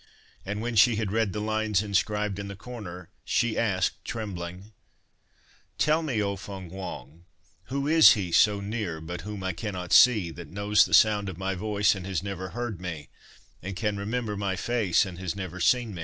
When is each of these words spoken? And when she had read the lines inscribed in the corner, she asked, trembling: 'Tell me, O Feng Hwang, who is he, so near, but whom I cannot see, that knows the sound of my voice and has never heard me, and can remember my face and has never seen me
And 0.47 0.61
when 0.61 0.75
she 0.75 0.95
had 0.95 1.11
read 1.11 1.31
the 1.31 1.39
lines 1.39 1.83
inscribed 1.83 2.39
in 2.39 2.47
the 2.47 2.55
corner, 2.55 3.11
she 3.23 3.55
asked, 3.55 4.03
trembling: 4.03 4.71
'Tell 5.77 6.01
me, 6.01 6.19
O 6.23 6.35
Feng 6.37 6.71
Hwang, 6.71 7.25
who 7.65 7.87
is 7.87 8.13
he, 8.13 8.31
so 8.31 8.61
near, 8.61 8.99
but 8.99 9.21
whom 9.21 9.43
I 9.43 9.53
cannot 9.53 9.93
see, 9.93 10.31
that 10.31 10.47
knows 10.49 10.85
the 10.85 10.95
sound 10.95 11.29
of 11.29 11.37
my 11.37 11.53
voice 11.53 11.93
and 11.93 12.07
has 12.07 12.23
never 12.23 12.49
heard 12.49 12.81
me, 12.81 13.09
and 13.61 13.75
can 13.75 13.95
remember 13.95 14.35
my 14.35 14.55
face 14.55 15.05
and 15.05 15.19
has 15.19 15.35
never 15.35 15.59
seen 15.59 15.93
me 15.93 15.99